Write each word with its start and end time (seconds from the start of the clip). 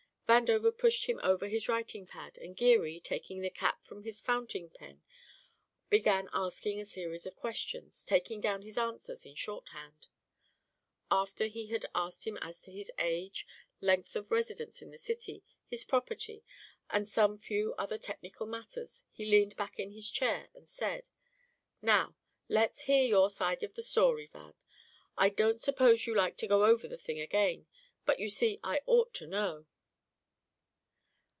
Vandover 0.31 0.71
pushed 0.71 1.07
him 1.07 1.19
over 1.21 1.49
his 1.49 1.67
writing 1.67 2.05
pad, 2.07 2.37
and 2.37 2.55
Geary, 2.55 3.01
taking 3.01 3.41
the 3.41 3.49
cap 3.49 3.83
from 3.83 4.03
his 4.05 4.21
fountain 4.21 4.69
pen, 4.69 5.01
began 5.89 6.29
asking 6.31 6.79
a 6.79 6.85
series 6.85 7.25
of 7.25 7.35
questions, 7.35 8.05
taking 8.05 8.39
down 8.39 8.61
his 8.61 8.77
answers 8.77 9.25
in 9.25 9.35
shorthand. 9.35 10.07
After 11.11 11.47
he 11.47 11.67
had 11.67 11.85
asked 11.93 12.25
him 12.25 12.37
as 12.37 12.61
to 12.61 12.71
his 12.71 12.89
age, 12.97 13.45
length 13.81 14.15
of 14.15 14.31
residence 14.31 14.81
in 14.81 14.89
the 14.89 14.97
city, 14.97 15.43
his 15.67 15.83
property, 15.83 16.45
and 16.89 17.05
some 17.05 17.37
few 17.37 17.73
other 17.77 17.97
technical 17.97 18.45
matters, 18.45 19.03
he 19.11 19.25
leaned 19.29 19.57
back 19.57 19.79
in 19.79 19.91
his 19.91 20.09
chair 20.09 20.47
and 20.55 20.65
said: 20.69 21.09
"Now, 21.81 22.15
let's 22.47 22.83
hear 22.83 23.03
your 23.03 23.29
side 23.29 23.63
of 23.63 23.73
the 23.75 23.83
story, 23.83 24.27
Van. 24.27 24.53
I 25.17 25.27
don't 25.27 25.59
suppose 25.59 26.07
you 26.07 26.15
like 26.15 26.37
to 26.37 26.47
go 26.47 26.63
over 26.63 26.87
the 26.87 26.97
thing 26.97 27.19
again, 27.19 27.67
but 28.05 28.17
you 28.17 28.29
see 28.29 28.61
I 28.63 28.79
ought 28.85 29.13
to 29.15 29.27
know." 29.27 29.65